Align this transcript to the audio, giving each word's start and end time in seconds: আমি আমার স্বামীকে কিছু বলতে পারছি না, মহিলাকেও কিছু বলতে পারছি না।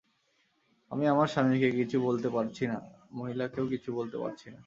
আমি 0.91 1.05
আমার 1.07 1.27
স্বামীকে 1.27 1.69
কিছু 1.71 1.97
বলতে 2.01 2.29
পারছি 2.29 2.63
না, 2.67 2.77
মহিলাকেও 3.11 3.65
কিছু 3.67 3.89
বলতে 3.93 4.17
পারছি 4.17 4.47
না। 4.49 4.59